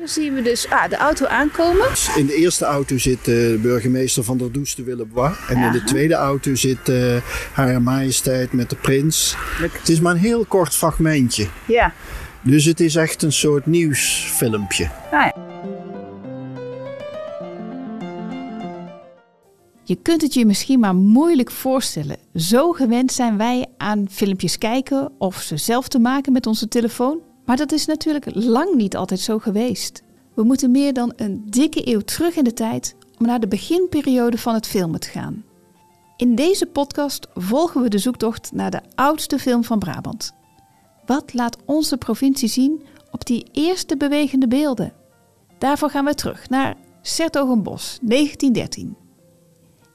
[0.00, 1.86] Hier zien we dus ah, de auto aankomen.
[2.16, 5.36] In de eerste auto zit uh, de burgemeester van der Does de Willebois.
[5.48, 7.16] En in de tweede auto zit uh,
[7.52, 9.34] Hare Majesteit met de prins.
[9.38, 11.48] Het is maar een heel kort fragmentje.
[11.66, 11.92] Ja.
[12.42, 14.84] Dus het is echt een soort nieuwsfilmpje.
[14.84, 15.34] Ah, ja.
[19.84, 22.16] Je kunt het je misschien maar moeilijk voorstellen.
[22.34, 27.29] Zo gewend zijn wij aan filmpjes kijken of ze zelf te maken met onze telefoon.
[27.44, 30.02] Maar dat is natuurlijk lang niet altijd zo geweest.
[30.34, 34.38] We moeten meer dan een dikke eeuw terug in de tijd om naar de beginperiode
[34.38, 35.44] van het filmen te gaan.
[36.16, 40.34] In deze podcast volgen we de zoektocht naar de oudste film van Brabant.
[41.06, 44.92] Wat laat onze provincie zien op die eerste bewegende beelden?
[45.58, 48.96] Daarvoor gaan we terug naar Sertogenbos 1913.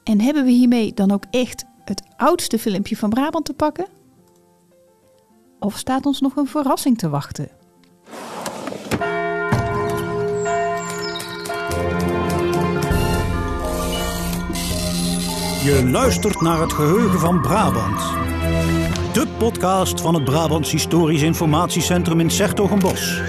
[0.04, 3.86] En hebben we hiermee dan ook echt het oudste filmpje van Brabant te pakken?
[5.58, 7.48] Of staat ons nog een verrassing te wachten?
[15.62, 18.00] Je luistert naar het geheugen van Brabant.
[19.12, 23.20] De podcast van het Brabants Historisch Informatiecentrum in Sertogenbos.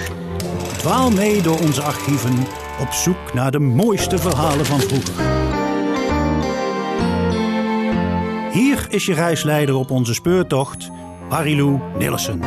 [0.78, 2.38] Dwaal mee door onze archieven
[2.80, 5.26] op zoek naar de mooiste verhalen van vroeger.
[8.52, 10.90] Hier is je reisleider op onze speurtocht,
[11.30, 12.42] Marilou Nilsen.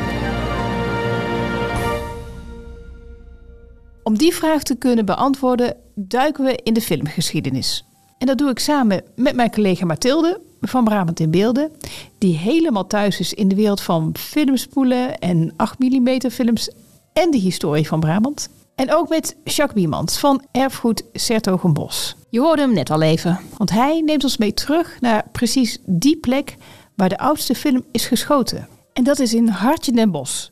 [4.02, 7.84] Om die vraag te kunnen beantwoorden, duiken we in de filmgeschiedenis.
[8.18, 11.70] En dat doe ik samen met mijn collega Mathilde van Brabant in Beelden,
[12.18, 16.70] die helemaal thuis is in de wereld van filmspoelen en 8 mm films
[17.12, 18.48] en de historie van Brabant.
[18.74, 22.16] En ook met Jacques Biemans van Erfgoed Sertogenbos.
[22.30, 26.16] Je hoorde hem net al even, want hij neemt ons mee terug naar precies die
[26.16, 26.56] plek
[27.00, 28.68] waar de oudste film is geschoten.
[28.92, 30.50] En dat is in Hartje den Bos.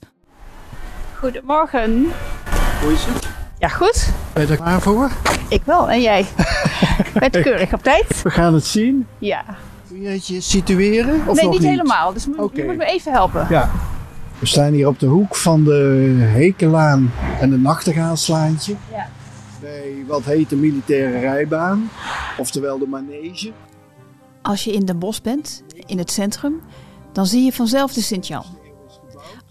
[1.15, 2.07] Goedemorgen.
[2.83, 3.29] Hoe is het?
[3.59, 4.09] Ja, goed.
[4.33, 5.11] Ben je er klaar voor?
[5.49, 6.27] Ik wel, en jij?
[7.19, 8.23] Bent keurig op tijd?
[8.23, 9.07] We gaan het zien.
[9.19, 9.45] Ja.
[9.89, 11.15] Kun je het je situeren?
[11.27, 12.13] Of nee, nog niet, niet helemaal.
[12.13, 12.61] Dus moet, Oké.
[12.61, 13.47] je moet me even helpen.
[13.51, 13.71] Ja.
[14.39, 18.75] We staan hier op de hoek van de Hekelaan en de Nachtegaalslaantje.
[18.91, 19.09] Ja.
[19.61, 21.91] Bij wat heet de militaire rijbaan,
[22.37, 23.53] oftewel de manege.
[24.49, 26.61] Als je in Den Bosch bent, in het centrum,
[27.13, 28.45] dan zie je vanzelf de Sint-Jan.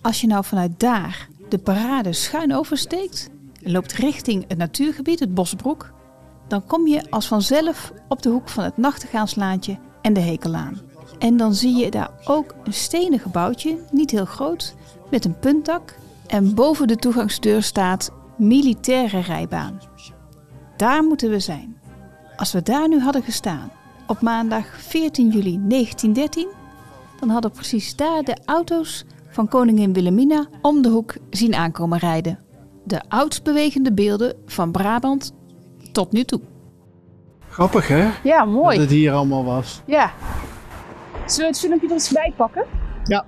[0.02, 3.30] Als je nou vanuit daar de parade schuin oversteekt
[3.63, 5.94] en loopt richting het natuurgebied, het Bosbroek,
[6.47, 10.81] dan kom je als vanzelf op de hoek van het Nachtegaalslaantje en de Hekelaan.
[11.19, 14.75] En dan zie je daar ook een stenen gebouwtje, niet heel groot,
[15.09, 15.96] met een puntdak.
[16.28, 19.81] En boven de toegangsdeur staat militaire rijbaan.
[20.78, 21.78] Daar moeten we zijn.
[22.36, 23.72] Als we daar nu hadden gestaan,
[24.07, 26.47] op maandag 14 juli 1913,
[27.19, 32.40] dan hadden precies daar de auto's van koningin Wilhelmina om de hoek zien aankomen rijden.
[32.84, 35.34] De oudst bewegende beelden van Brabant
[35.91, 36.41] tot nu toe.
[37.50, 38.79] Grappig hè, Ja, dat mooi.
[38.79, 39.81] het hier allemaal was.
[39.85, 40.12] Ja.
[41.25, 42.66] Zullen we het filmpje er eens bij pakken?
[43.03, 43.25] Ja.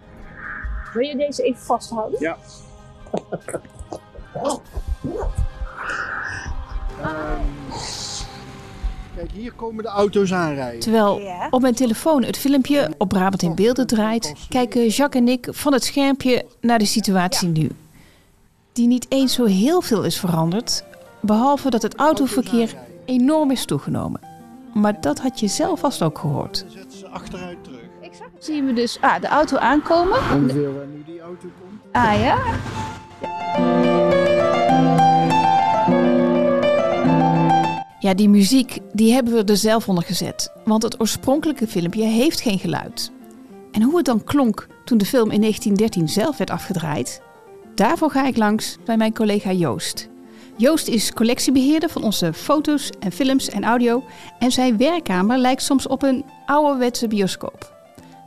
[0.94, 2.20] Wil je deze even vasthouden?
[2.20, 2.38] Ja.
[9.20, 10.80] Kijk, hier komen de auto's aanrijden.
[10.80, 15.48] Terwijl op mijn telefoon het filmpje op Brabant in beelden draait, kijken Jacques en ik
[15.52, 17.70] van het schermpje naar de situatie nu.
[18.74, 20.84] Die niet eens zo heel veel is veranderd,
[21.20, 22.76] behalve dat het autoverkeer
[23.06, 24.22] enorm is toegenomen.
[24.74, 26.60] Maar dat had je zelf vast ook gehoord.
[26.60, 27.80] Dan zetten ze achteruit terug.
[28.38, 30.20] Zien we dus ah, de auto aankomen.
[30.34, 31.82] Ongeveer waar nu die auto komt.
[31.92, 32.38] Ah ja.
[38.00, 40.52] Ja, die muziek die hebben we er zelf onder gezet.
[40.66, 43.12] Want het oorspronkelijke filmpje heeft geen geluid.
[43.72, 47.22] En hoe het dan klonk toen de film in 1913 zelf werd afgedraaid,
[47.76, 50.10] daarvoor ga ik langs bij mijn collega Joost.
[50.58, 54.04] Joost is collectiebeheerder van onze foto's en films en audio.
[54.40, 57.78] En zijn werkkamer lijkt soms op een ouderwetse bioscoop.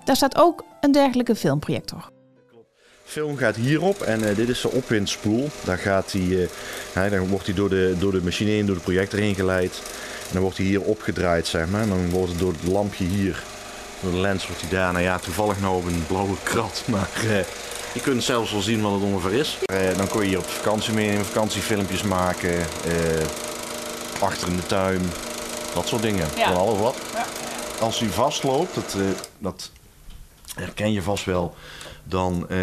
[0.05, 2.12] Daar staat ook een dergelijke filmprojector.
[3.13, 5.51] Film gaat hierop en eh, dit is de opwindspoel.
[5.65, 6.49] Daar gaat hij, eh,
[6.93, 9.83] hè, dan wordt hij door de, door de machine heen, door de projector heen geleid.
[10.27, 11.83] En dan wordt hij hier opgedraaid, zeg maar.
[11.83, 13.43] En dan wordt het door het lampje hier,
[14.01, 14.93] door de lens wordt hij daar.
[14.93, 17.39] Nou ja, toevallig nou op een blauwe krat, maar eh,
[17.93, 19.59] je kunt zelfs wel zien wat het ongeveer is.
[19.97, 22.67] Dan kon je hier op vakantie mee, vakantiefilmpjes maken,
[24.21, 25.01] achter in de tuin,
[25.75, 26.27] dat soort dingen.
[26.37, 26.47] Ja.
[26.47, 26.97] Van alles wat.
[27.81, 28.97] Als hij vastloopt, dat,
[29.39, 29.71] dat
[30.55, 31.55] herken je vast wel,
[32.05, 32.59] dan, eh,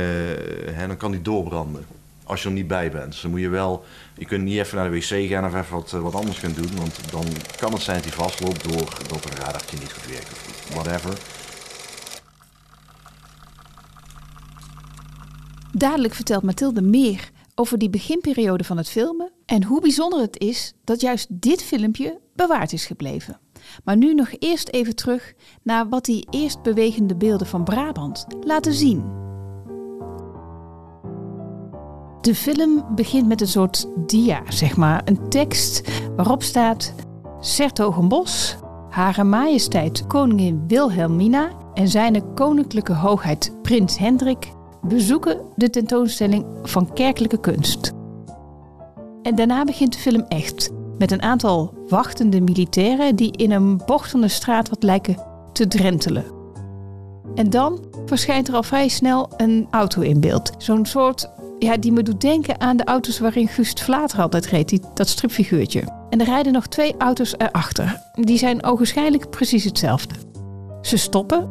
[0.72, 1.86] hè, dan kan die doorbranden.
[2.24, 3.12] Als je er niet bij bent.
[3.12, 3.86] Dus dan moet je wel,
[4.18, 6.54] je kunt niet even naar de wc gaan of even wat, eh, wat anders gaan
[6.54, 6.76] doen.
[6.78, 7.26] Want dan
[7.58, 11.18] kan het zijn dat hij vastloopt door dat een radartje niet goed werkt of whatever.
[15.72, 20.74] Dadelijk vertelt Mathilde meer over die beginperiode van het filmen en hoe bijzonder het is
[20.84, 23.40] dat juist dit filmpje bewaard is gebleven.
[23.84, 25.34] Maar nu nog eerst even terug
[25.64, 29.04] naar wat die eerst bewegende beelden van Brabant laten zien.
[32.22, 35.02] De film begint met een soort dia, zeg maar.
[35.06, 36.94] Een tekst waarop staat...
[37.42, 38.58] Sertogenbos,
[38.90, 44.52] Hare Majesteit Koningin Wilhelmina en zijn koninklijke hoogheid Prins Hendrik
[44.82, 47.94] bezoeken de tentoonstelling van kerkelijke kunst.
[49.22, 54.28] En daarna begint de film echt, met een aantal wachtende militairen die in een bochtende
[54.28, 55.18] straat wat lijken
[55.54, 56.26] te drentelen.
[57.36, 60.52] En dan verschijnt er al vrij snel een auto in beeld.
[60.58, 61.30] Zo'n soort,
[61.60, 65.08] ja, die me doet denken aan de auto's waarin Gust Vlater altijd reed, die, dat
[65.08, 65.84] stripfiguurtje.
[66.10, 68.02] En er rijden nog twee auto's erachter.
[68.14, 70.16] Die zijn ogenschijnlijk precies hetzelfde.
[70.82, 71.50] Ze stoppen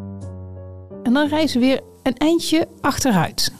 [1.02, 3.52] en dan rijden ze weer een eindje achteruit.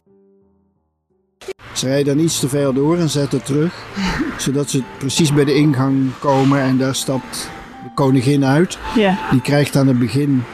[1.73, 3.75] Ze rijden dan iets te ver door en zetten terug,
[4.37, 7.51] zodat ze precies bij de ingang komen en daar stapt
[7.83, 8.79] de koningin uit.
[8.95, 9.19] Ja.
[9.31, 10.45] Die krijgt aan het begin,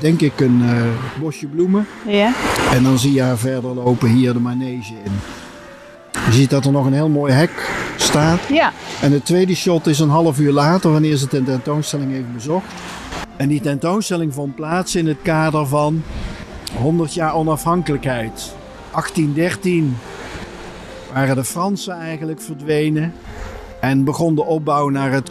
[0.00, 0.82] denk ik, een uh,
[1.20, 1.86] bosje bloemen.
[2.06, 2.32] Ja.
[2.72, 5.12] En dan zie je haar verder lopen hier de manege in.
[6.26, 8.40] Je ziet dat er nog een heel mooi hek staat.
[8.48, 8.72] Ja.
[9.00, 12.72] En de tweede shot is een half uur later, wanneer ze de tentoonstelling heeft bezocht.
[13.36, 16.02] En die tentoonstelling vond plaats in het kader van
[16.76, 18.52] 100 jaar onafhankelijkheid.
[18.90, 19.96] 1813
[21.12, 23.12] waren de Fransen eigenlijk verdwenen
[23.80, 25.30] en begon de opbouw naar het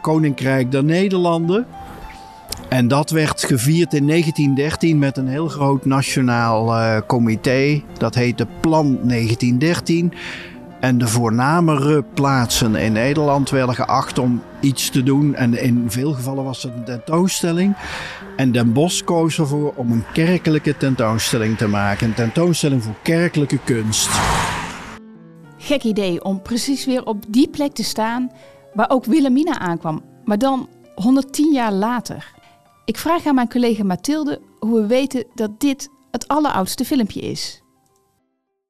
[0.00, 1.66] Koninkrijk der Nederlanden.
[2.68, 7.82] En dat werd gevierd in 1913 met een heel groot nationaal uh, comité.
[7.98, 10.12] Dat heette Plan 1913.
[10.80, 15.34] En de voornamere plaatsen in Nederland werden geacht om iets te doen.
[15.34, 17.76] En in veel gevallen was het een tentoonstelling.
[18.36, 22.06] En Den Bosch koos ervoor om een kerkelijke tentoonstelling te maken.
[22.06, 24.10] Een tentoonstelling voor kerkelijke kunst.
[25.66, 28.30] Gek idee om precies weer op die plek te staan
[28.72, 30.04] waar ook Wilhelmina aankwam.
[30.24, 32.34] Maar dan 110 jaar later.
[32.84, 37.62] Ik vraag aan mijn collega Mathilde hoe we weten dat dit het alleroudste filmpje is.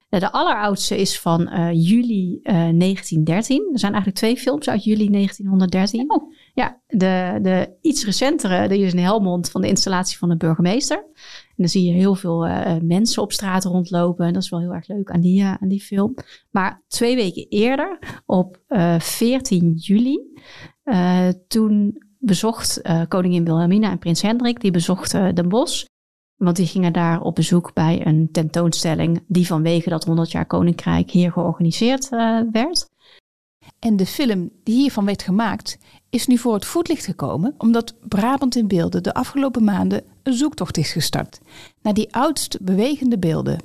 [0.08, 3.68] De alleroudste is van uh, juli uh, 1913.
[3.72, 6.10] Er zijn eigenlijk twee films uit juli 1913.
[6.10, 6.32] Oh.
[6.56, 10.96] Ja, de, de iets recentere, die is in Helmond van de installatie van de burgemeester.
[10.96, 14.26] En dan zie je heel veel uh, mensen op straat rondlopen.
[14.26, 16.14] En dat is wel heel erg leuk aan die, aan die film.
[16.50, 18.60] Maar twee weken eerder, op
[18.98, 20.20] 14 juli,
[21.48, 25.84] toen bezocht koningin Wilhelmina en prins Hendrik, die bezochten Den Bosch.
[26.36, 31.10] Want die gingen daar op bezoek bij een tentoonstelling die vanwege dat 100 jaar koninkrijk
[31.10, 32.08] hier georganiseerd
[32.50, 32.88] werd.
[33.78, 35.78] En de film die hiervan werd gemaakt
[36.16, 40.76] is nu voor het voetlicht gekomen omdat Brabant in Beelden de afgelopen maanden een zoektocht
[40.76, 41.38] is gestart
[41.82, 43.60] naar die oudst bewegende beelden.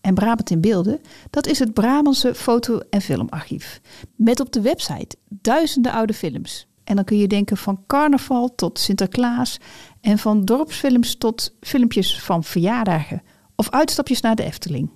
[0.00, 1.00] En Brabant in Beelden,
[1.30, 3.80] dat is het Brabantse foto- en filmarchief.
[4.16, 6.66] Met op de website duizenden oude films.
[6.84, 9.58] En dan kun je denken van carnaval tot Sinterklaas
[10.00, 13.22] en van dorpsfilms tot filmpjes van verjaardagen
[13.54, 14.90] of uitstapjes naar de Efteling.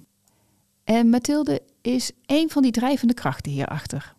[0.84, 4.18] En Mathilde is een van die drijvende krachten hierachter.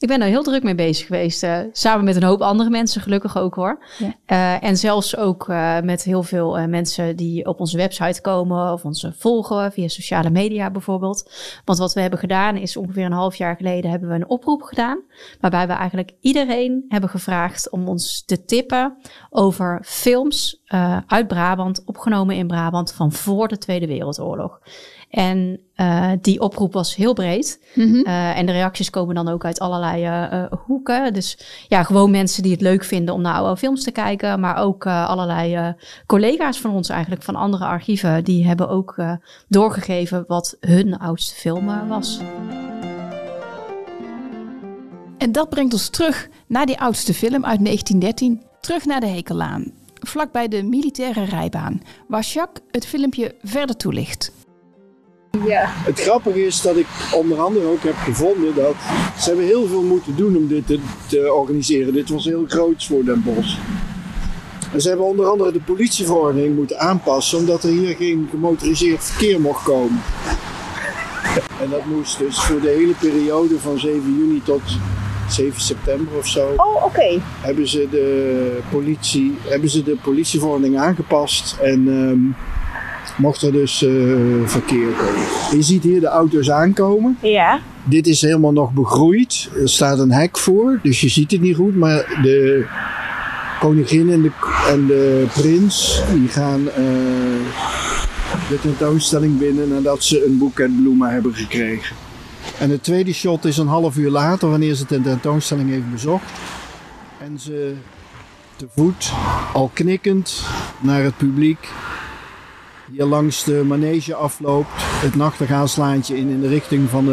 [0.00, 1.42] Ik ben daar heel druk mee bezig geweest.
[1.42, 3.84] Uh, samen met een hoop andere mensen, gelukkig ook hoor.
[3.98, 4.14] Ja.
[4.26, 8.84] Uh, en zelfs ook uh, met heel veel mensen die op onze website komen of
[8.84, 11.30] ons volgen via sociale media bijvoorbeeld.
[11.64, 14.62] Want wat we hebben gedaan is ongeveer een half jaar geleden hebben we een oproep
[14.62, 15.02] gedaan.
[15.40, 18.96] Waarbij we eigenlijk iedereen hebben gevraagd om ons te tippen
[19.30, 20.62] over films
[21.06, 24.60] uit Brabant, opgenomen in Brabant van voor de Tweede Wereldoorlog.
[25.10, 27.60] En uh, die oproep was heel breed.
[27.74, 27.86] Mhm.
[27.86, 28.06] Mm -hmm.
[28.06, 31.12] uh, en de reacties komen dan ook uit allerlei uh, hoeken.
[31.12, 31.38] Dus
[31.68, 34.40] ja, gewoon mensen die het leuk vinden om naar oude films te kijken.
[34.40, 35.74] Maar ook allerlei
[36.06, 38.24] collega's van ons eigenlijk, van andere archieven.
[38.24, 38.96] Die hebben ook
[39.48, 42.20] doorgegeven wat hun oudste film was.
[45.18, 48.42] En dat brengt ons terug naar die oudste film uit 1913.
[48.60, 49.72] Terug naar de Hekelaan.
[49.94, 51.82] Vlakbij de militaire rijbaan.
[52.08, 54.32] Waar Jacques het filmpje verder toelicht.
[55.30, 55.64] Ja.
[55.66, 58.74] Het grappige is dat ik onder andere ook heb gevonden dat
[59.18, 61.92] ze hebben heel veel moeten doen om dit te, te organiseren.
[61.92, 63.56] Dit was heel groot voor Den Bosch.
[64.72, 69.40] En ze hebben onder andere de politieverordening moeten aanpassen omdat er hier geen gemotoriseerd verkeer
[69.40, 70.02] mocht komen.
[71.60, 74.62] En dat moest dus voor de hele periode van 7 juni tot
[75.28, 76.52] 7 september of zo.
[76.56, 76.84] Oh, oké.
[76.84, 77.20] Okay.
[77.40, 82.36] Hebben ze de politie, hebben ze de politieverordening aangepast en um,
[83.20, 85.20] mocht er dus uh, verkeer komen.
[85.50, 87.18] Je ziet hier de auto's aankomen.
[87.22, 87.60] Ja.
[87.84, 89.50] Dit is helemaal nog begroeid.
[89.62, 91.76] Er staat een hek voor, dus je ziet het niet goed.
[91.76, 92.66] Maar de
[93.60, 94.30] koningin en de,
[94.68, 96.74] en de prins die gaan uh,
[98.48, 101.96] de tentoonstelling binnen nadat ze een boeket bloemen hebben gekregen.
[102.58, 106.30] En het tweede shot is een half uur later, wanneer ze de tentoonstelling heeft bezocht.
[107.18, 107.72] En ze
[108.56, 109.12] te voet,
[109.52, 110.42] al knikkend
[110.80, 111.68] naar het publiek,
[112.90, 117.06] hier langs de manege afloopt, het nachtegaalslaantje in in de richting van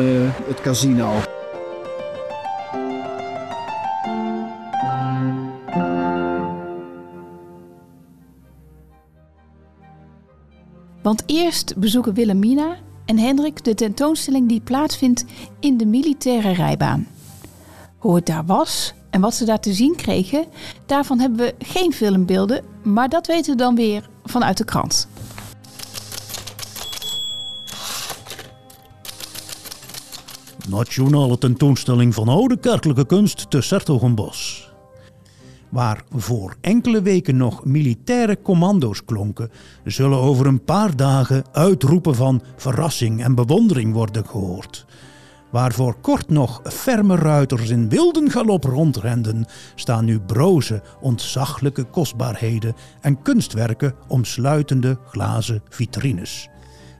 [0.47, 1.13] het casino.
[11.01, 15.25] Want eerst bezoeken Wilhelmina en Hendrik de tentoonstelling die plaatsvindt
[15.59, 17.07] in de militaire rijbaan.
[17.97, 20.45] Hoe het daar was en wat ze daar te zien kregen,
[20.85, 25.07] daarvan hebben we geen filmbeelden, maar dat weten we dan weer vanuit de krant.
[30.69, 34.71] Nationale tentoonstelling van oude kerkelijke kunst te Sertogenbos.
[35.69, 39.49] Waar voor enkele weken nog militaire commando's klonken,
[39.85, 44.85] zullen over een paar dagen uitroepen van verrassing en bewondering worden gehoord.
[45.51, 49.45] Waar voor kort nog ferme ruiters in wilden galop rondrenden,
[49.75, 56.49] staan nu broze, ontzaglijke kostbaarheden en kunstwerken omsluitende glazen vitrines.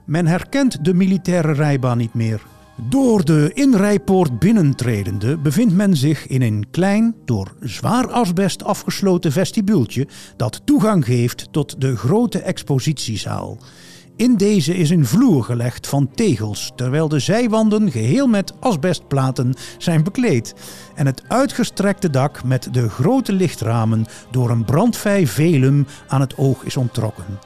[0.06, 2.42] Men herkent de militaire rijbaan niet meer.
[2.82, 10.08] Door de inrijpoort binnentredende bevindt men zich in een klein, door zwaar asbest afgesloten vestibultje
[10.36, 13.58] dat toegang geeft tot de grote expositiezaal.
[14.16, 20.02] In deze is een vloer gelegd van tegels, terwijl de zijwanden geheel met asbestplaten zijn
[20.02, 20.54] bekleed
[20.94, 26.64] en het uitgestrekte dak met de grote lichtramen door een brandvij velum aan het oog
[26.64, 27.38] is onttrokken.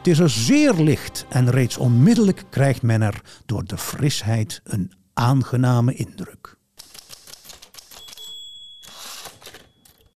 [0.00, 4.92] Het is er zeer licht en reeds onmiddellijk krijgt men er door de frisheid een
[5.14, 6.56] aangename indruk.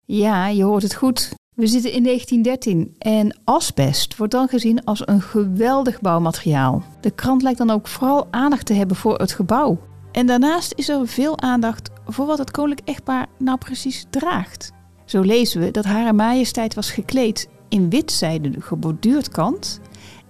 [0.04, 1.32] Ja, je hoort het goed.
[1.54, 6.82] We zitten in 1913 en asbest wordt dan gezien als een geweldig bouwmateriaal.
[7.00, 9.78] De krant lijkt dan ook vooral aandacht te hebben voor het gebouw.
[10.12, 14.72] En daarnaast is er veel aandacht voor wat het koninklijk echtpaar nou precies draagt.
[15.04, 19.80] Zo lezen we dat Hare Majesteit was gekleed in wit zijden geborduurd kant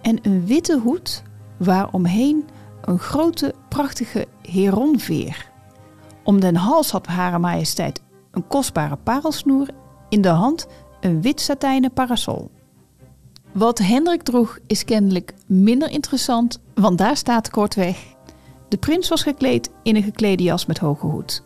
[0.01, 1.23] en een witte hoed
[1.57, 2.45] waaromheen
[2.81, 5.51] een grote prachtige heronveer.
[6.23, 9.69] Om den hals had Hare Majesteit een kostbare parelsnoer,
[10.09, 10.67] in de hand
[11.01, 12.51] een wit satijnen parasol.
[13.53, 18.15] Wat Hendrik droeg is kennelijk minder interessant, want daar staat kortweg:
[18.69, 21.43] de prins was gekleed in een geklede jas met hoge hoed.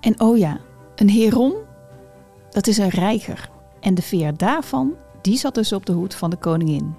[0.00, 0.60] En oh ja,
[0.94, 1.54] een heron,
[2.50, 3.50] dat is een reiger.
[3.80, 6.94] En de veer daarvan, die zat dus op de hoed van de koningin.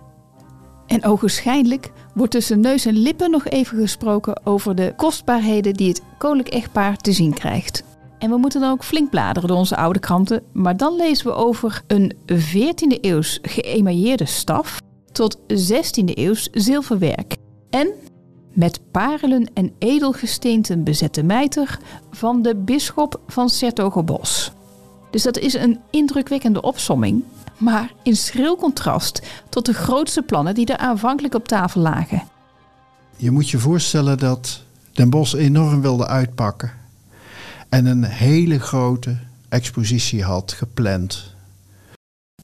[0.87, 6.01] En ogenschijnlijk wordt tussen neus en lippen nog even gesproken over de kostbaarheden die het
[6.17, 7.83] koninklijk echtpaar te zien krijgt.
[8.19, 11.33] En we moeten dan ook flink bladeren door onze oude kranten, maar dan lezen we
[11.33, 14.81] over een 14e eeuws geëmailleerde staf
[15.11, 17.35] tot 16e eeuws zilverwerk.
[17.69, 17.87] En
[18.53, 21.79] met parelen en edelgesteenten bezette mijter
[22.11, 24.51] van de bisschop van Sertogenbos.
[25.09, 27.23] Dus dat is een indrukwekkende opsomming,
[27.57, 32.23] maar in schril contrast tot de grootste plannen die er aanvankelijk op tafel lagen.
[33.15, 34.61] Je moet je voorstellen dat
[34.91, 36.71] Den Bosch enorm wilde uitpakken.
[37.69, 39.17] En een hele grote
[39.49, 41.35] expositie had gepland.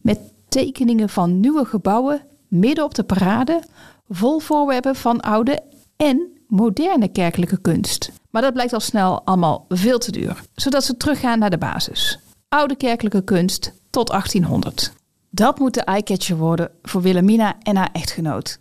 [0.01, 0.19] Met
[0.49, 3.63] tekeningen van nieuwe gebouwen midden op de parade,
[4.09, 5.63] vol voorwerpen van oude
[5.95, 8.11] en moderne kerkelijke kunst.
[8.29, 12.19] Maar dat blijkt al snel allemaal veel te duur, zodat ze teruggaan naar de basis.
[12.55, 14.93] Oude kerkelijke kunst tot 1800.
[15.29, 18.59] Dat moet de eyecatcher worden voor Wilhelmina en haar echtgenoot.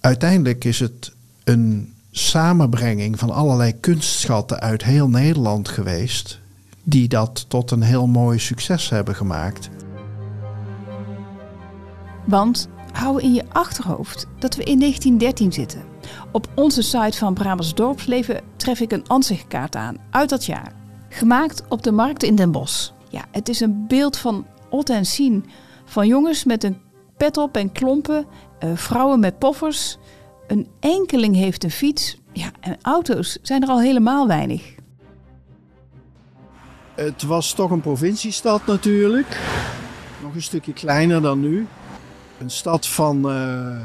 [0.00, 1.12] Uiteindelijk is het
[1.44, 6.40] een samenbrenging van allerlei kunstschatten uit heel Nederland geweest,
[6.82, 9.68] die dat tot een heel mooi succes hebben gemaakt.
[12.24, 15.82] Want hou in je achterhoofd dat we in 1913 zitten.
[16.32, 20.85] Op onze site van Brabants Dorpsleven tref ik een ansichtkaart aan uit dat jaar.
[21.16, 22.90] Gemaakt op de markt in Den Bosch.
[23.08, 25.44] Ja, het is een beeld van ot en zien
[25.84, 26.78] van jongens met een
[27.16, 28.26] pet op en klompen,
[28.64, 29.98] uh, vrouwen met poffers.
[30.46, 32.18] Een enkeling heeft een fiets.
[32.32, 34.74] Ja, en auto's zijn er al helemaal weinig.
[36.94, 39.40] Het was toch een provinciestad natuurlijk.
[40.22, 41.66] Nog een stukje kleiner dan nu.
[42.38, 43.80] Een stad van uh,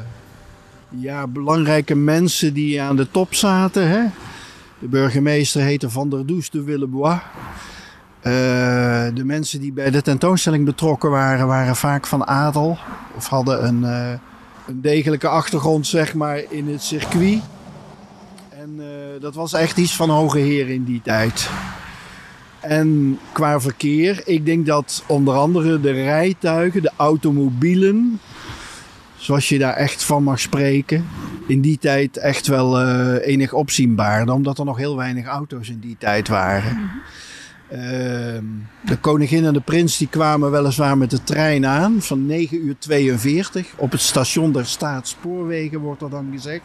[0.88, 3.88] ja, belangrijke mensen die aan de top zaten.
[3.88, 4.04] Hè?
[4.82, 7.18] De burgemeester heette Van der Does de Villebois.
[8.18, 8.32] Uh,
[9.14, 12.78] de mensen die bij de tentoonstelling betrokken waren, waren vaak van adel.
[13.16, 14.12] Of hadden een, uh,
[14.66, 17.40] een degelijke achtergrond, zeg maar, in het circuit.
[18.48, 18.84] En uh,
[19.20, 21.50] dat was echt iets van hoge heer in die tijd.
[22.60, 28.20] En qua verkeer, ik denk dat onder andere de rijtuigen, de automobielen,
[29.22, 31.04] zoals je daar echt van mag spreken.
[31.46, 34.28] in die tijd echt wel eh, enig opzienbaar.
[34.28, 36.90] Omdat er nog heel weinig auto's in die tijd waren.
[37.68, 38.44] Ehm,
[38.84, 42.74] de koningin en de prins die kwamen weliswaar met de trein aan van 9 uur
[42.78, 46.64] 42 op het station der Staatsspoorwegen wordt er dan gezegd.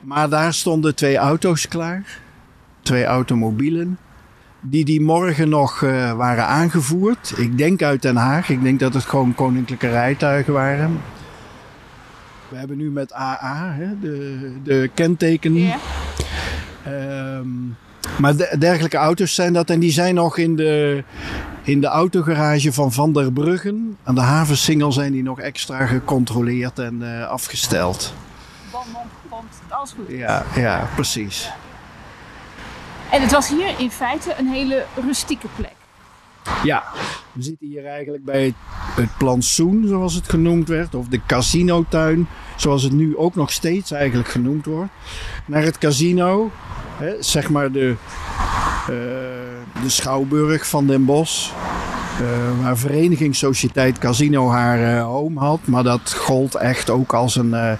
[0.00, 2.20] Maar daar stonden twee auto's klaar,
[2.82, 3.98] twee automobielen,
[4.60, 7.32] die die morgen nog eh, waren aangevoerd.
[7.36, 11.00] Ik denk uit Den Haag, ik denk dat het gewoon koninklijke rijtuigen waren.
[12.48, 15.54] We hebben nu met AA hè, de, de kenteken.
[15.54, 15.76] Ja.
[16.84, 17.46] Ehm,
[18.20, 19.70] maar de- dergelijke auto's zijn dat.
[19.70, 21.04] En die zijn nog in de,
[21.62, 23.96] in de autogarage van Van der Bruggen.
[24.04, 28.14] Aan de havensingel zijn die nog extra gecontroleerd en eh, afgesteld.
[29.68, 30.16] alles goed.
[30.16, 31.50] Ja, ja, precies.
[33.10, 35.72] En het was hier in feite een hele rustieke plek.
[36.62, 36.84] Ja,
[37.32, 38.54] we zitten hier eigenlijk bij
[38.94, 40.94] het, plantsoen, zoals het genoemd werd.
[40.94, 44.90] Of de casinotuin, zoals het nu ook nog steeds eigenlijk genoemd wordt.
[45.46, 46.50] Naar het casino,
[46.96, 47.94] hè, zeg maar de,
[48.80, 51.50] eh, de Schouwburg van Den Bosch.
[52.20, 55.60] eh, waar Vereniging Sociëteit Casino haar eh, home had.
[55.64, 57.78] Maar dat gold echt ook als een,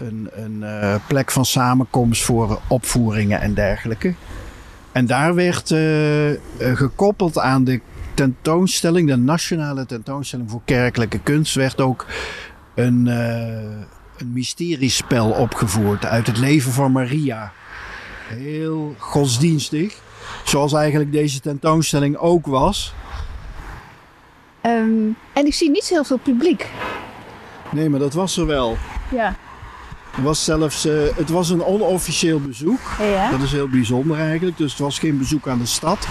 [0.00, 4.14] een, een eh, plek van samenkomst voor opvoeringen en dergelijke.
[4.92, 7.80] En daar werd eh, eh, gekoppeld aan de
[8.14, 12.06] tentoonstelling, de nationale tentoonstelling voor kerkelijke kunst, werd ook
[12.74, 17.52] een, een mysteriespel opgevoerd uit het leven van Maria.
[18.28, 20.00] Heel godsdienstig,
[20.44, 22.94] zoals eigenlijk deze tentoonstelling ook was.
[24.60, 26.70] Ehm, en ik zie niet zo heel veel publiek.
[27.70, 28.76] Nee, maar dat was er wel.
[29.10, 29.36] Ja.
[30.10, 32.80] Het was zelfs eh, het was een onofficieel bezoek.
[32.98, 33.30] Ja.
[33.30, 34.56] Dat is heel bijzonder eigenlijk.
[34.56, 36.06] Dus het was geen bezoek aan de stad.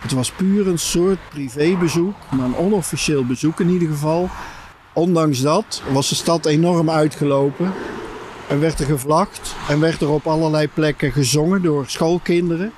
[0.00, 4.28] Het was puur een soort privébezoek, maar een onofficieel bezoek in ieder geval.
[4.92, 7.72] Ondanks dat was de stad enorm uitgelopen.
[8.48, 12.72] En werd er gevlacht en werd er op allerlei plekken gezongen door schoolkinderen.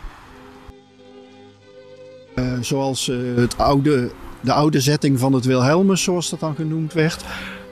[2.34, 6.92] Eh, zoals eh, het oude, de oude zetting van het Wilhelmus, zoals dat dan genoemd
[6.92, 7.24] werd.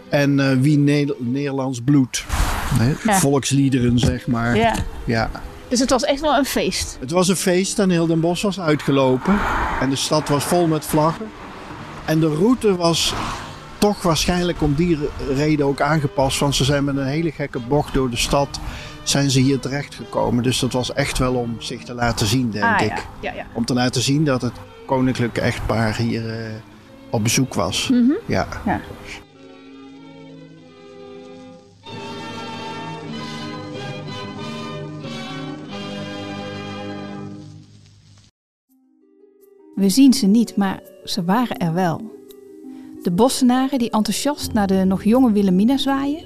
[0.08, 2.24] En Wie Ne- Nederlands bloed.
[3.04, 3.18] Ja.
[3.18, 4.56] Volksliederen, zeg maar.
[4.56, 4.74] ja.
[5.04, 5.30] ja.
[5.68, 6.96] Dus het was echt wel een feest.
[7.00, 9.38] Het was een feest en heel Den Bosch was uitgelopen.
[9.80, 11.26] En de stad was vol met vlaggen.
[12.04, 13.14] En de route was
[13.78, 16.38] toch waarschijnlijk om die re- reden ook aangepast.
[16.38, 18.60] Want ze zijn met een hele gekke bocht door de stad
[19.02, 20.42] zijn ze hier terechtgekomen.
[20.42, 22.96] Dus dat was echt wel om zich te laten zien, denk ah, ik.
[22.96, 23.02] Ja.
[23.20, 23.46] Ja, ja.
[23.52, 24.52] Om te laten zien dat het
[24.86, 26.50] koninklijke echtpaar hier eh,
[27.10, 27.88] op bezoek was.
[27.88, 28.12] Mhm.
[28.26, 28.46] Ja.
[28.66, 28.80] Ja.
[39.74, 42.10] We zien ze niet, maar ze waren er wel.
[43.02, 46.20] De bossenaren die enthousiast naar de nog jonge Wilhelmina zwaaien.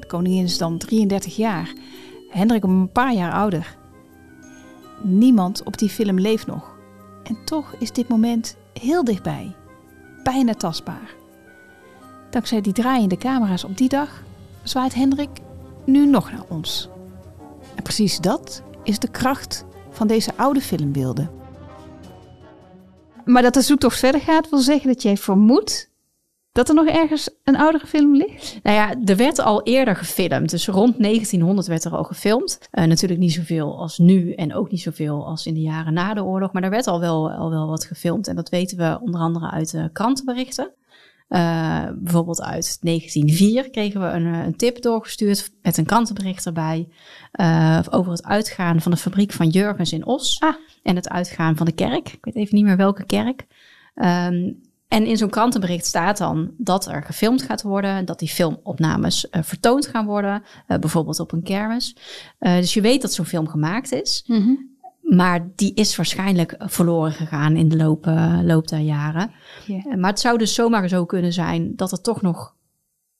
[0.00, 1.72] De koningin is dan 33 jaar.
[2.28, 3.76] Hendrik een paar jaar ouder.
[5.02, 6.76] Niemand op die film leeft nog.
[7.22, 9.54] En toch is dit moment heel dichtbij.
[10.22, 11.14] Bijna tastbaar.
[12.30, 14.22] Dankzij die draaiende camera's op die dag
[14.62, 15.30] zwaait Hendrik
[15.84, 16.88] nu nog naar ons.
[17.74, 21.41] En precies dat is de kracht van deze oude filmbeelden.
[23.24, 25.90] Maar dat de zoektocht verder gaat, wil zeggen dat jij vermoedt
[26.52, 28.58] dat er nog ergens een oudere film ligt?
[28.62, 30.50] Nou ja, er werd al eerder gefilmd.
[30.50, 32.58] Dus rond 1900 werd er al gefilmd.
[32.70, 36.14] Eh, natuurlijk niet zoveel als nu en ook niet zoveel als in de jaren na
[36.14, 36.52] de oorlog.
[36.52, 38.28] Maar er werd al wel, al wel wat gefilmd.
[38.28, 40.70] En dat weten we onder andere uit de krantenberichten.
[41.32, 46.88] Eh, bijvoorbeeld uit 1904 kregen we een, eh, een tip doorgestuurd met een krantenbericht erbij.
[47.32, 50.40] eh, over het uitgaan van de fabriek van Jurgens in Os.
[50.40, 50.54] Ah.
[50.82, 52.08] En het uitgaan van de kerk.
[52.12, 53.46] Ik weet even niet meer welke kerk.
[53.94, 54.52] Ehm,
[54.88, 59.86] en in zo'n krantenbericht staat dan dat er gefilmd gaat worden, dat die filmopnames vertoond
[59.86, 61.96] gaan worden, bijvoorbeeld op een kermis.
[62.38, 64.24] Dus je weet dat zo'n film gemaakt is,
[65.16, 69.30] maar die is waarschijnlijk verloren gegaan in de loop, eh, loop der jaren.
[69.66, 69.76] Ja.
[69.90, 72.54] Eh, maar het zou dus zomaar zo kunnen zijn dat er toch nog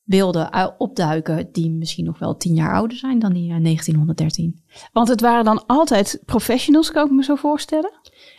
[0.05, 4.63] beelden u- opduiken die misschien nog wel tien jaar ouder zijn dan die eh, 1913.
[4.93, 7.93] Want het waren dan altijd professionals, kan ik me zo voorstellen.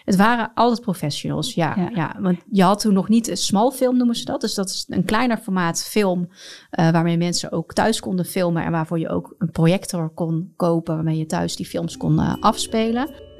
[0.06, 1.90] Het waren altijd professionals, ja, Ja.
[1.94, 2.16] ja.
[2.22, 4.42] Want je had toen nog niet een small film, noemen ze dat.
[4.42, 6.30] Dus dat is een kleiner formaat film
[6.70, 8.64] eh, waarmee mensen ook thuis konden filmen.
[8.64, 12.36] En waarvoor je ook een projector kon kopen waarmee je thuis die films kon eh,
[12.40, 13.32] afspelen.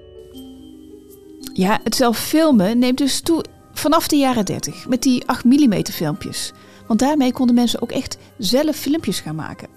[1.54, 5.86] Ja, het zelf filmen neemt dus toe vanaf de jaren 30 met die 8 mm
[5.86, 6.52] filmpjes.
[6.88, 9.68] Want daarmee konden mensen ook echt zelf filmpjes gaan maken.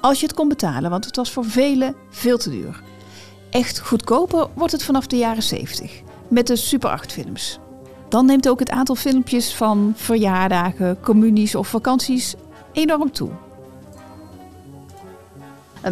[0.00, 2.82] Als je het kon betalen, want het was voor velen veel te duur.
[3.50, 7.58] Echt goedkoper wordt het vanaf de jaren 70 met de Super 8 films.
[8.08, 12.34] Dan neemt ook het aantal filmpjes van verjaardagen, communies of vakanties
[12.72, 13.30] enorm toe.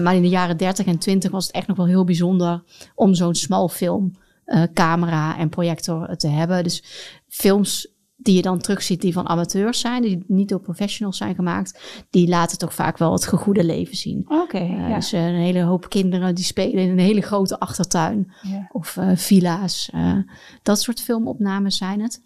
[0.00, 2.62] Maar in de jaren 30 en 20 was het echt nog wel heel bijzonder
[2.94, 4.12] om zo'n smal film
[4.46, 6.62] uh, camera en projector te hebben.
[6.62, 6.82] Dus
[7.28, 12.04] films die je dan terugziet die van amateurs zijn, die niet door professionals zijn gemaakt,
[12.10, 14.24] die laten toch vaak wel het gegoede leven zien.
[14.28, 14.60] Oké.
[14.62, 14.94] Uh, ja.
[14.94, 18.68] Dus een hele hoop kinderen die spelen in een hele grote achtertuin Ja.
[18.72, 19.90] of uh, villa's.
[19.94, 20.18] Uh,
[20.62, 22.24] dat soort filmopnames zijn het.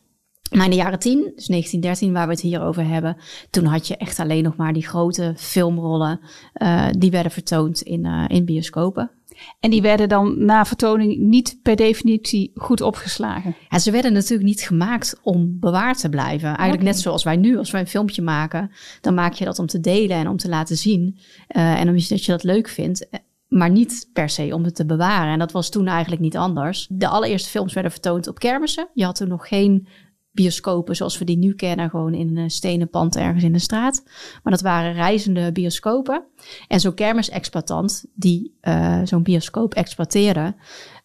[0.55, 3.17] Maar in de jaren 10, dus 1913, waar we het hier over hebben,
[3.51, 6.21] toen had je echt alleen nog maar die grote filmrollen.
[6.99, 9.11] Die werden vertoond in, in bioscopen.
[9.61, 13.55] En die werden dan na vertoning niet per definitie goed opgeslagen.
[13.69, 16.49] Ja, ze werden natuurlijk niet gemaakt om bewaard te blijven.
[16.49, 16.93] Eigenlijk okay.
[16.93, 19.81] net zoals wij nu, als wij een filmpje maken, dan maak je dat om te
[19.81, 21.19] delen en om te laten zien.
[21.57, 23.09] Uh, en omdat je dat leuk vindt.
[23.49, 25.33] Maar niet per se om het te bewaren.
[25.33, 26.87] En dat was toen eigenlijk niet anders.
[26.91, 28.89] De allereerste films werden vertoond op kermissen.
[28.95, 29.89] Je had toen nog geen
[30.33, 34.03] bioscopen zoals we die nu kennen, gewoon in een stenen pand ergens in de straat.
[34.43, 36.25] Maar dat waren reizende bioscopen.
[36.69, 40.55] En zo'n kermisexploitant die uh, zo'n bioscoop exploiteerde,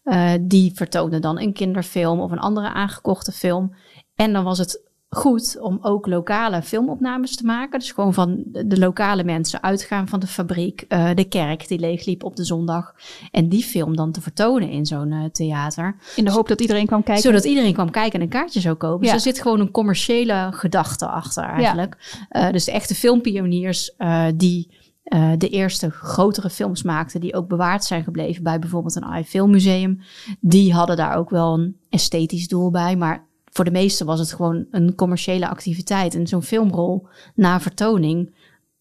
[0.04, 3.74] uh, die vertoonde dan een kinderfilm of een andere aangekochte film.
[4.14, 7.78] En dan was het goed om ook lokale filmopnames te maken.
[7.78, 12.24] Dus gewoon van de lokale mensen uitgaan van de fabriek, uh, de kerk die leegliep
[12.24, 12.94] op de zondag.
[13.30, 15.96] En die film dan te vertonen in zo'n uh, theater.
[16.16, 17.22] In de hoop dat iedereen kwam kijken.
[17.22, 19.06] Zodat iedereen kwam kijken en een kaartje zou kopen.
[19.06, 19.12] Ja.
[19.12, 21.96] Dus er zit gewoon een commerciële gedachte achter eigenlijk.
[22.28, 22.46] Ja.
[22.46, 23.94] Uh, dus de echte filmpioniers
[24.34, 29.04] die uh, de eerste grotere films maakten die ook bewaard zijn gebleven bij bijvoorbeeld een
[29.04, 30.00] AI Filmmuseum.
[30.40, 34.32] Die hadden daar ook wel een esthetisch doel bij, maar voor de meesten was het
[34.32, 36.14] gewoon een commerciële activiteit.
[36.14, 38.34] En zo'n filmrol na vertoning,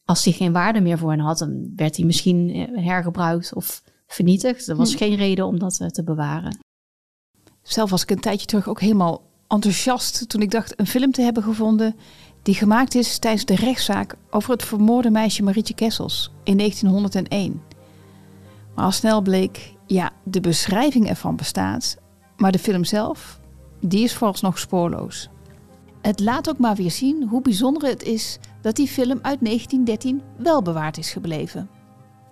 [0.05, 4.67] als die geen waarde meer voor hen had, dan werd die misschien hergebruikt of vernietigd.
[4.67, 4.97] Er was hm.
[4.97, 6.57] geen reden om dat uh, te bewaren.
[7.61, 11.21] Zelf was ik een tijdje terug ook helemaal enthousiast toen ik dacht een film te
[11.21, 11.95] hebben gevonden
[12.41, 17.61] die gemaakt is tijdens de rechtszaak over het vermoorde meisje Marietje Kessels in 1901.
[18.75, 21.97] Maar al snel bleek, ja, de beschrijving ervan bestaat,
[22.37, 23.39] maar de film zelf,
[23.79, 25.29] die is vooralsnog spoorloos.
[26.01, 30.21] Het laat ook maar weer zien hoe bijzonder het is dat die film uit 1913
[30.37, 31.69] wel bewaard is gebleven.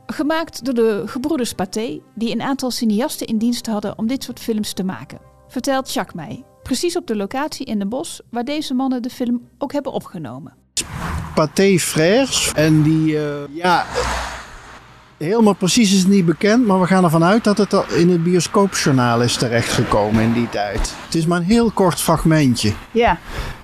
[0.06, 4.40] Gemaakt door de gebroeders Pathé, die een aantal cineasten in dienst hadden om dit soort
[4.40, 6.44] films te maken, vertelt Jacques mij.
[6.64, 10.54] Precies op de locatie in Den Bosch waar deze mannen de film ook hebben opgenomen.
[11.36, 12.52] Pathé Frères.
[12.54, 13.86] En die, uh, ja,
[15.24, 16.66] helemaal precies is het niet bekend.
[16.66, 20.50] Maar we gaan ervan uit dat het al in het bioscoopjournaal is terechtgekomen in die
[20.50, 20.94] tijd.
[21.06, 22.74] Het is maar een heel kort fragmentje.
[22.92, 23.18] Ja.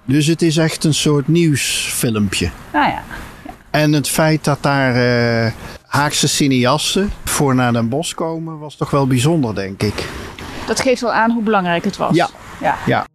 [0.05, 2.49] Dus het is echt een soort nieuwsfilmpje.
[2.73, 3.03] Nou ja.
[3.45, 3.51] ja.
[3.69, 5.51] En het feit dat daar uh,
[5.85, 10.09] Haagse cineasten voor naar Den Bosch komen was toch wel bijzonder, denk ik.
[10.67, 12.15] Dat geeft wel aan hoe belangrijk het was.
[12.15, 12.29] Ja.
[12.61, 12.77] Ja.
[12.85, 13.07] ja.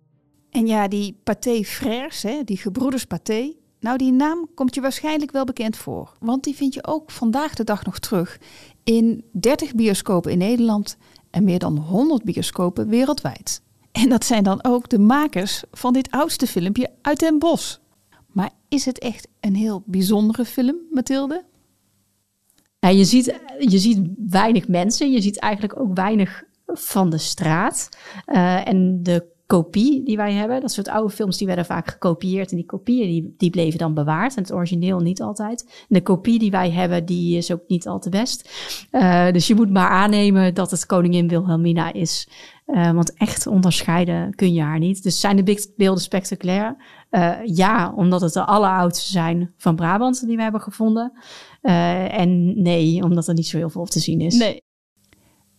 [0.51, 3.53] En ja, die Pathé Frères, hè, die gebroeders Pathé.
[3.85, 6.16] Nou, die naam komt je waarschijnlijk wel bekend voor.
[6.20, 8.38] Want die vind je ook vandaag de dag nog terug
[8.85, 10.97] in 30 bioscopen in Nederland
[11.31, 13.62] en meer dan 100 bioscopen wereldwijd.
[13.92, 17.77] En dat zijn dan ook de makers van dit oudste filmpje uit Den Bosch.
[18.27, 21.44] Maar is het echt een heel bijzondere film, Mathilde?
[22.79, 25.12] Ja, je, ziet, je ziet weinig mensen.
[25.12, 27.88] Je ziet eigenlijk ook weinig van de straat.
[28.27, 32.51] Uh, en de kopie die wij hebben, dat soort oude films, die werden vaak gekopieerd.
[32.51, 34.37] En die kopieën die, bleven dan bewaard.
[34.37, 35.85] En het origineel niet altijd.
[35.89, 38.51] De kopie die wij hebben, die is ook niet al te best.
[38.91, 42.29] Uh, dus je moet maar aannemen dat het koningin Wilhelmina is.
[42.67, 45.03] Uh, want echt onderscheiden kun je haar niet.
[45.03, 46.77] Dus zijn de beelden spectaculair?
[47.11, 51.13] Uh, ja, omdat het de alleroudste zijn van Brabant die we hebben gevonden.
[51.61, 54.35] en nee, omdat er niet zo heel veel op te zien is.
[54.35, 54.63] Nee.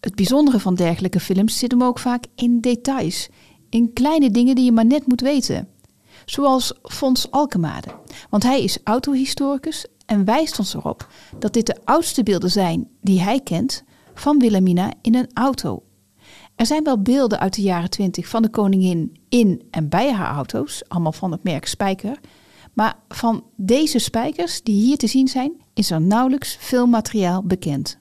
[0.06, 3.30] Het bijzondere van dergelijke films zit hem ook vaak in details.
[3.76, 5.68] In kleine dingen die je maar net moet weten.
[6.26, 7.88] Zoals Fons Alkemade.
[8.30, 11.08] Want hij is autohistoricus en wijst ons erop
[11.40, 13.84] dat dit de oudste beelden zijn die hij kent
[14.14, 15.84] van Wilhelmina in een auto.
[16.56, 20.36] Er zijn wel beelden uit de jaren 20 van de koningin in en bij haar
[20.36, 22.20] auto's, allemaal van het merk Spijker.
[22.74, 28.00] Maar van deze spijkers die hier te zien zijn, is er nauwelijks veel materiaal bekend.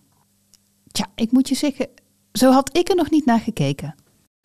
[0.93, 1.89] Tja, ik moet je zeggen,
[2.33, 3.95] zo had ik er nog niet naar gekeken.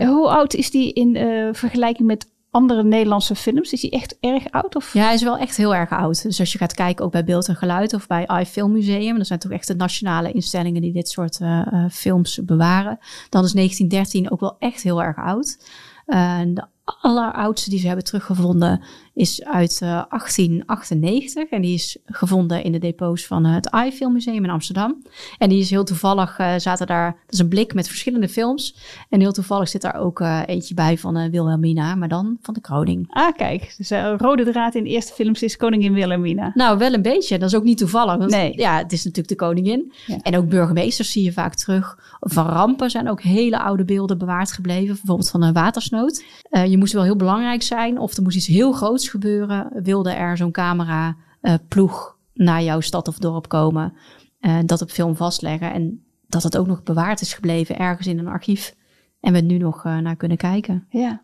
[0.05, 3.73] Hoe oud is die in uh, vergelijking met andere Nederlandse films?
[3.73, 4.75] Is die echt erg oud?
[4.75, 4.93] Of?
[4.93, 6.23] Ja, hij is wel echt heel erg oud.
[6.23, 9.39] Dus als je gaat kijken ook bij Beeld en Geluid of bij iFilmmuseum, dat zijn
[9.39, 14.31] toch echt de nationale instellingen die dit soort uh, uh, films bewaren, dan is 1913
[14.31, 15.57] ook wel echt heel erg oud.
[16.05, 16.63] De
[17.01, 18.81] alleroudste die ze hebben teruggevonden
[19.13, 21.49] is uit 1898.
[21.49, 25.03] En die is gevonden in de depots van het iFilm Museum in Amsterdam.
[25.37, 28.75] En die is heel toevallig, zaten daar, dat is een blik met verschillende films.
[29.09, 33.07] En heel toevallig zit daar ook eentje bij van Wilhelmina, maar dan van de kroning.
[33.09, 33.73] Ah, kijk.
[33.77, 36.51] Dus rode draad in de eerste films is koningin Wilhelmina.
[36.53, 37.37] Nou, wel een beetje.
[37.37, 38.17] Dat is ook niet toevallig.
[38.17, 38.57] Want, nee.
[38.57, 39.93] Ja, het is natuurlijk de koningin.
[40.21, 42.17] En ook burgemeesters zie je vaak terug.
[42.19, 44.95] Van rampen zijn ook hele oude beelden bewaard gebleven.
[44.95, 46.23] Bijvoorbeeld van een watersnood.
[46.67, 47.99] Je moest wel heel belangrijk zijn.
[47.99, 49.69] Of er moest iets heel groots gebeuren.
[49.83, 53.93] Wilde er zo'n camera uh, ploeg naar jouw stad of dorp komen.
[54.41, 55.73] Uh, dat op film vastleggen.
[55.73, 58.75] En dat het ook nog bewaard is gebleven ergens in een archief.
[59.19, 60.87] En we nu nog naar kunnen kijken.
[60.89, 61.21] Ja.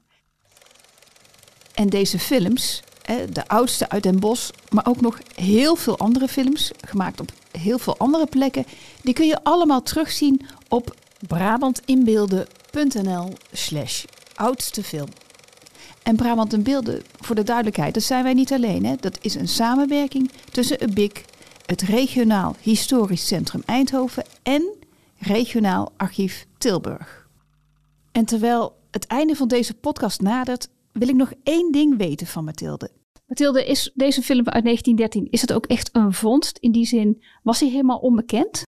[1.73, 2.83] En deze films,
[3.31, 7.77] de oudste uit Den Bosch, maar ook nog heel veel andere films, gemaakt op heel
[7.77, 8.65] veel andere plekken,
[9.01, 10.95] die kun je allemaal terugzien op
[11.27, 15.07] brabantinbeelden.nl slash oudste film.
[16.05, 18.85] En Brabant in Beelden, voor de duidelijkheid, dat zijn wij niet alleen.
[18.85, 18.95] Hè?
[18.99, 21.25] Dat is een samenwerking tussen UBIC,
[21.65, 24.73] het Regionaal Historisch Centrum Eindhoven en
[25.17, 27.27] Regionaal Archief Tilburg.
[28.11, 32.43] En terwijl het einde van deze podcast nadert, wil ik nog één ding weten van
[32.43, 32.91] Mathilde.
[33.27, 36.57] Mathilde, is deze film uit 1913, is het ook echt een vondst?
[36.57, 38.63] In die zin, was hij helemaal onbekend?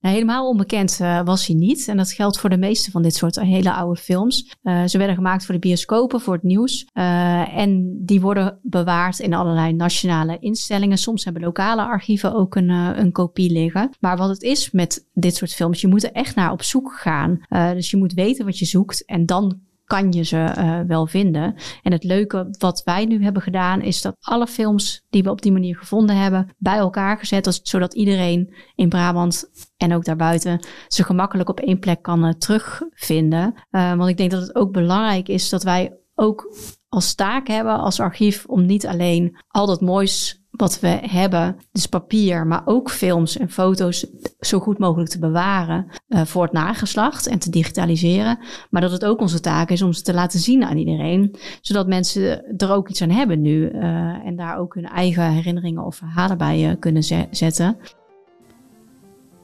[0.00, 1.88] Nou, helemaal onbekend uh, was hij niet.
[1.88, 4.54] En dat geldt voor de meeste van dit soort hele oude films.
[4.62, 6.86] Uh, ze werden gemaakt voor de bioscopen, voor het nieuws.
[6.94, 10.98] Uh, en die worden bewaard in allerlei nationale instellingen.
[10.98, 13.90] Soms hebben lokale archieven ook een, een kopie liggen.
[14.00, 16.92] Maar wat het is met dit soort films, je moet er echt naar op zoek
[16.92, 17.40] gaan.
[17.74, 21.54] dus je moet weten wat je zoekt en dan kan je ze uh, wel vinden.
[21.82, 25.42] En het leuke wat wij nu hebben gedaan, is dat alle films die we op
[25.42, 31.04] die manier gevonden hebben, bij elkaar gezet, zodat iedereen in Brabant en ook daarbuiten ze
[31.04, 33.54] gemakkelijk op één plek kan uh, terugvinden.
[33.70, 36.54] Uh, want ik denk dat het ook belangrijk is dat wij ook
[36.88, 41.86] als taak hebben als archief om niet alleen al dat moois wat we hebben, dus
[41.86, 44.06] papier, maar ook films en foto's
[44.40, 48.38] zo goed mogelijk te bewaren uh, voor het nageslacht en te digitaliseren.
[48.70, 51.86] Maar dat het ook onze taak is om ze te laten zien aan iedereen, zodat
[51.86, 53.82] mensen er ook iets aan hebben nu uh,
[54.26, 57.76] en daar ook hun eigen herinneringen of verhalen bij uh, kunnen zetten.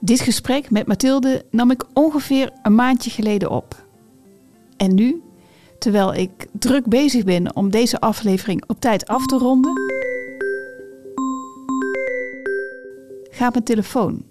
[0.00, 3.86] Dit gesprek met Mathilde nam ik ongeveer een maandje geleden op.
[4.76, 5.22] En nu,
[5.78, 9.95] terwijl ik druk bezig ben om deze aflevering op tijd af te ronden,
[13.36, 14.24] gaat mijn telefoon.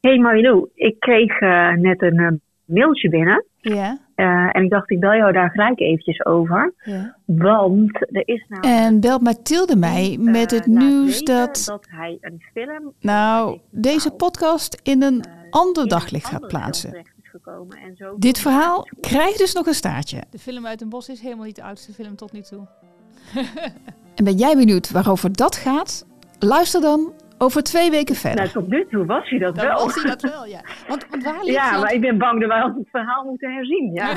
[0.00, 2.30] Hey Marilou, ik kreeg uh, net een uh,
[2.64, 3.44] mailtje binnen.
[3.56, 3.98] Ja.
[4.16, 6.74] Uh, en ik dacht, ik bel jou daar gelijk eventjes over.
[6.84, 7.16] Ja.
[7.24, 8.68] Want er is nou...
[8.68, 11.62] En belt Mathilde mij met het nieuws dat...
[11.66, 12.92] Dat hij een film...
[13.00, 16.94] Nou, deze podcast in een ander daglicht gaat plaatsen.
[17.84, 20.22] En zo Dit verhaal krijgt dus nog een staartje.
[20.30, 22.66] De film uit een bos is helemaal niet de oudste film tot nu toe.
[24.16, 26.06] en ben jij benieuwd waarover dat gaat?
[26.38, 27.12] Luister dan
[27.44, 28.40] over twee weken verder.
[28.40, 29.84] Nou, tot nu toe was hij dat Dan wel.
[29.84, 30.60] was hij dat wel, ja.
[30.88, 31.80] Want, want waar ligt Ja, dat?
[31.82, 34.14] maar ik ben bang dat wij ons het verhaal moeten herzien, ja.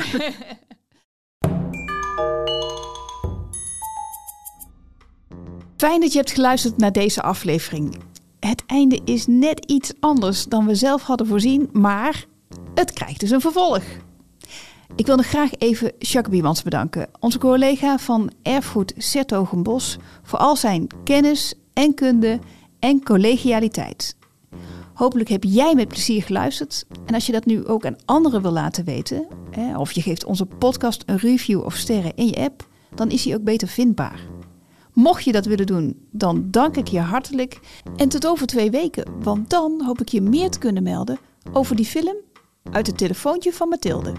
[5.76, 7.96] Fijn dat je hebt geluisterd naar deze aflevering.
[8.40, 12.24] Het einde is net iets anders dan we zelf hadden voorzien, maar
[12.74, 13.82] het krijgt dus een vervolg.
[14.96, 20.56] Ik wil nog graag even Jacques Biemans bedanken, onze collega van Erfgoed Sertogenbos, voor al
[20.56, 22.38] zijn kennis en kunde
[22.78, 24.16] en collegialiteit.
[24.94, 26.86] Hopelijk heb jij met plezier geluisterd.
[27.06, 29.26] En als je dat nu ook aan anderen wil laten weten,
[29.76, 33.34] of je geeft onze podcast een review of sterren in je app, dan is hij
[33.34, 34.20] ook beter vindbaar.
[34.92, 37.60] Mocht je dat willen doen, dan dank ik je hartelijk.
[37.96, 41.18] En tot over twee weken, want dan hoop ik je meer te kunnen melden
[41.52, 42.16] over die film
[42.72, 44.12] uit het telefoontje van Mathilde.